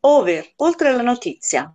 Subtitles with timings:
[0.00, 1.74] Over, oltre alla notizia.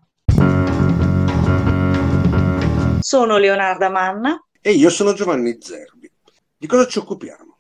[3.02, 4.42] Sono Leonarda Manna.
[4.62, 6.10] E io sono Giovanni Zerbi.
[6.56, 7.58] Di cosa ci occupiamo?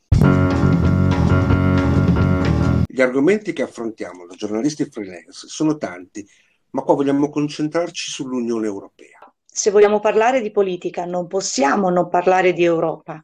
[2.88, 6.26] Gli argomenti che affrontiamo da giornalisti freelance sono tanti,
[6.70, 9.20] ma qua vogliamo concentrarci sull'Unione Europea.
[9.46, 13.22] Se vogliamo parlare di politica non possiamo non parlare di Europa.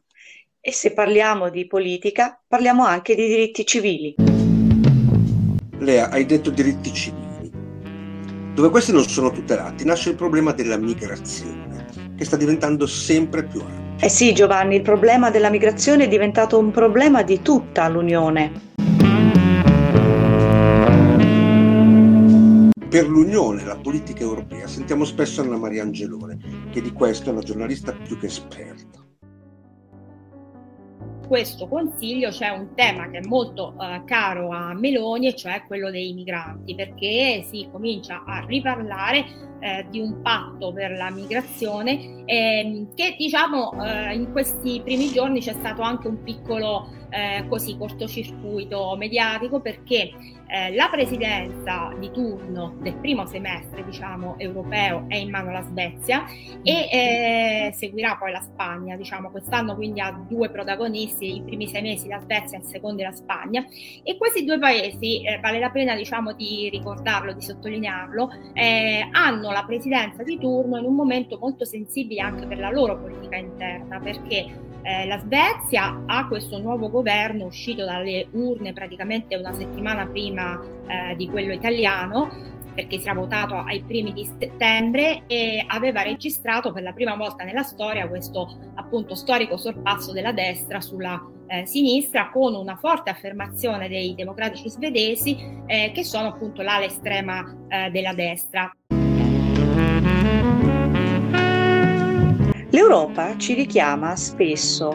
[0.60, 4.14] E se parliamo di politica, parliamo anche di diritti civili.
[5.78, 7.29] Lea, hai detto diritti civili.
[8.54, 11.86] Dove questi non sono tutelati, nasce il problema della migrazione,
[12.16, 14.04] che sta diventando sempre più ampio.
[14.04, 18.68] Eh sì, Giovanni, il problema della migrazione è diventato un problema di tutta l'Unione.
[22.88, 26.38] Per l'Unione, la politica europea, sentiamo spesso Anna Maria Angelone,
[26.72, 28.79] che di questo è la giornalista più che esperta
[31.30, 35.88] questo consiglio c'è un tema che è molto uh, caro a Meloni e cioè quello
[35.88, 42.86] dei migranti perché si comincia a riparlare eh, di un patto per la migrazione eh,
[42.94, 48.94] che diciamo eh, in questi primi giorni c'è stato anche un piccolo eh, così cortocircuito
[48.96, 50.12] mediatico perché
[50.46, 56.24] eh, la presidenza di turno del primo semestre diciamo europeo è in mano alla Svezia
[56.62, 59.30] e eh, seguirà poi la Spagna diciamo.
[59.30, 63.12] Quest'anno quindi ha due protagonisti i primi sei mesi la Svezia e il secondo la
[63.12, 63.64] Spagna.
[64.02, 69.08] E questi due paesi vale la pena diciamo di ricordarlo di sottolinearlo eh,
[69.50, 73.36] hanno la presidenza di turno in un momento molto sensibile anche per la loro politica
[73.36, 80.06] interna perché eh, la Svezia ha questo nuovo governo uscito dalle urne praticamente una settimana
[80.06, 86.02] prima eh, di quello italiano perché si era votato ai primi di settembre e aveva
[86.02, 91.66] registrato per la prima volta nella storia questo appunto storico sorpasso della destra sulla eh,
[91.66, 97.90] sinistra con una forte affermazione dei democratici svedesi eh, che sono appunto l'ala estrema eh,
[97.90, 98.72] della destra.
[102.72, 104.90] L'Europa ci richiama spesso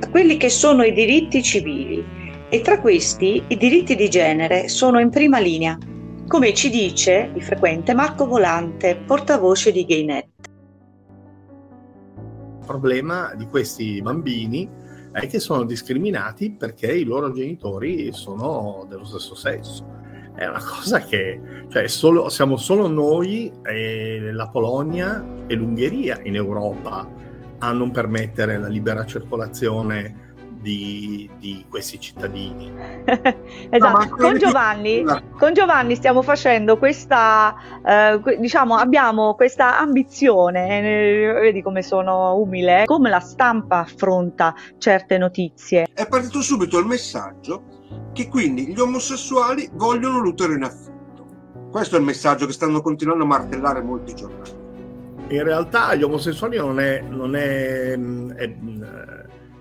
[0.00, 2.04] a quelli che sono i diritti civili
[2.50, 5.78] e tra questi i diritti di genere sono in prima linea,
[6.26, 10.28] come ci dice di frequente Marco Volante, portavoce di Gaynet.
[12.60, 14.68] Il problema di questi bambini
[15.12, 19.98] è che sono discriminati perché i loro genitori sono dello stesso sesso
[20.40, 26.36] è una cosa che cioè, solo, siamo solo noi, e la Polonia e l'Ungheria in
[26.36, 27.04] Europa
[27.58, 30.28] a non permettere la libera circolazione
[30.60, 32.70] di, di, questi cittadini.
[33.68, 35.02] esatto, con, Giovanni,
[35.36, 42.84] con, Giovanni, stiamo facendo questa, eh, diciamo, abbiamo questa ambizione, eh, vedi come sono umile,
[42.84, 45.88] come la stampa affronta certe notizie.
[45.92, 47.78] È partito subito il messaggio
[48.12, 51.26] che quindi gli omosessuali vogliono l'utero in affitto.
[51.72, 54.60] Questo è il messaggio che stanno continuando a martellare molti giornali.
[55.30, 58.54] In realtà agli omosessuali non è, non è, è,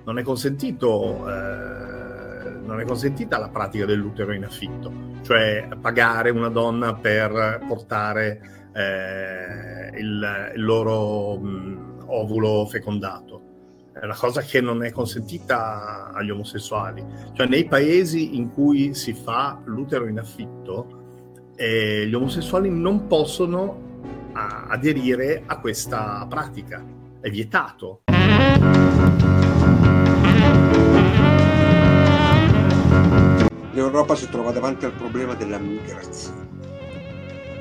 [0.04, 4.92] non è consentito, eh, non è consentita la pratica dell'utero in affitto,
[5.22, 13.44] cioè pagare una donna per portare eh, il, il, loro mh, ovulo fecondato
[13.94, 17.06] è una cosa che non è consentita agli omosessuali.
[17.34, 23.89] Cioè nei paesi in cui si fa l'utero in affitto, eh, gli omosessuali non possono
[24.34, 26.84] a- aderire a questa pratica,
[27.22, 28.02] è vietato.
[33.72, 36.48] L'Europa si trova davanti al problema della migrazione.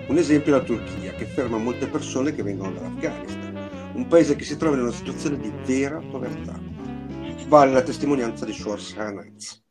[0.08, 3.48] Un esempio è la Turchia, che ferma molte persone che vengono dall'Afghanistan
[3.98, 6.58] un paese che si trova in una situazione di vera povertà.
[7.48, 9.67] Vale la testimonianza di Schwarz Hanans.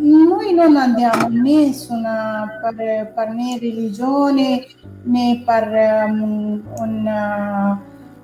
[0.00, 4.64] Noi non andiamo né per, per né religione
[5.02, 5.68] né per
[6.08, 7.78] um, un,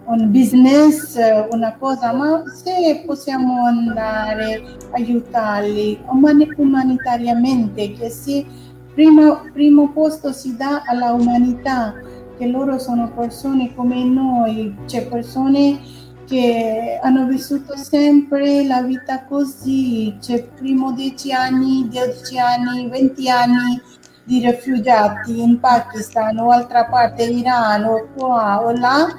[0.04, 1.18] un business,
[1.50, 8.46] una cosa, ma se possiamo andare aiutarli umanitariamente, che si
[8.94, 11.94] primo, primo posto si dà alla umanità
[12.38, 15.80] che loro sono persone come noi, cioè persone
[16.24, 23.80] che hanno vissuto sempre la vita così, cioè primo dieci anni, dodici anni, venti anni
[24.24, 29.14] di rifugiati in Pakistan o altra parte Iran o qua o là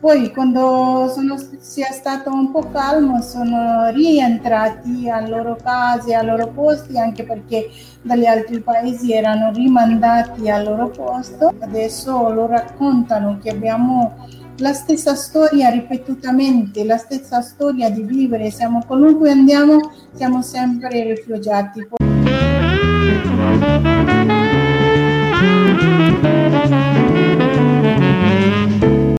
[0.00, 6.48] poi quando sono, sia stato un po' calmo sono rientrati alle loro case, ai loro
[6.48, 7.68] posti, anche perché
[8.02, 11.52] dagli altri paesi erano rimandati al loro posto.
[11.58, 14.28] Adesso lo raccontano che abbiamo
[14.58, 21.86] la stessa storia ripetutamente, la stessa storia di vivere, siamo comunque andiamo, siamo sempre rifugiati.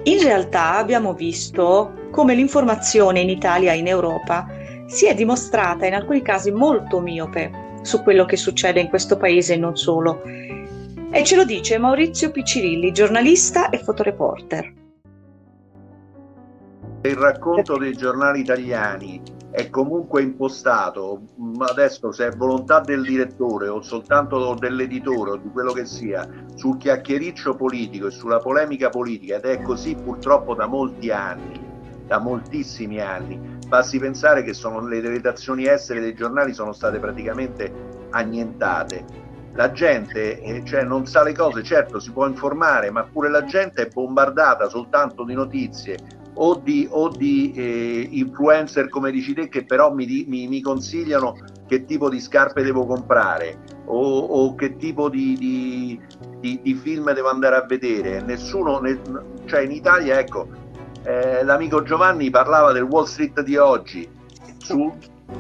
[0.03, 4.47] In realtà abbiamo visto come l'informazione in Italia e in Europa
[4.87, 9.53] si è dimostrata in alcuni casi molto miope su quello che succede in questo paese
[9.53, 10.21] e non solo.
[11.11, 14.78] E ce lo dice Maurizio Piccirilli, giornalista e fotoreporter.
[17.01, 21.21] Il racconto dei giornali italiani è comunque impostato,
[21.59, 26.75] adesso se è volontà del direttore o soltanto dell'editore o di quello che sia, sul
[26.75, 31.57] chiacchiericcio politico e sulla polemica politica, ed è così purtroppo da molti anni,
[32.05, 38.07] da moltissimi anni, basti pensare che sono, le redazioni estere dei giornali sono state praticamente
[38.09, 39.27] annientate.
[39.53, 43.45] La gente eh, cioè, non sa le cose, certo si può informare, ma pure la
[43.45, 49.49] gente è bombardata soltanto di notizie o di, o di eh, influencer come dici te
[49.49, 51.35] che però mi, mi, mi, consigliano
[51.67, 55.99] che tipo di scarpe devo comprare o, o che tipo di, di,
[56.39, 58.21] di, di, film devo andare a vedere.
[58.21, 58.99] Nessuno, ne,
[59.45, 60.47] cioè in Italia, ecco,
[61.03, 64.07] eh, l'amico Giovanni parlava del Wall Street di oggi.
[64.57, 64.93] Su,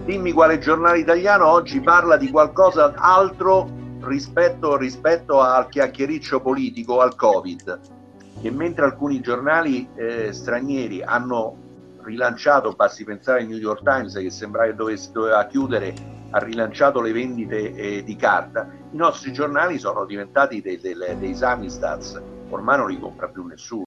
[0.05, 3.69] dimmi quale giornale italiano oggi parla di qualcosa altro
[4.01, 7.97] rispetto, rispetto al chiacchiericcio politico, al Covid
[8.41, 11.57] che mentre alcuni giornali eh, stranieri hanno
[12.03, 15.93] rilanciato, basti pensare al New York Times che sembrava che dovesse, doveva chiudere,
[16.31, 21.35] ha rilanciato le vendite eh, di carta, i nostri giornali sono diventati dei, dei, dei
[21.35, 23.83] Samistats, ormai non li compra più nessuno.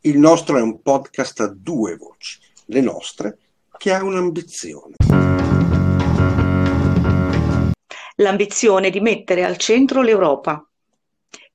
[0.00, 3.38] Il nostro è un podcast a due voci, le nostre,
[3.76, 4.94] che ha un'ambizione.
[8.16, 10.67] L'ambizione di mettere al centro l'Europa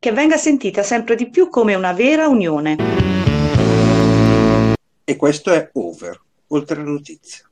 [0.04, 2.76] che venga sentita sempre di più come una vera unione.
[5.06, 7.50] E questo è Over, oltre la notizia.